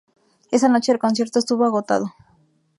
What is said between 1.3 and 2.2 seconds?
estuvo agotado.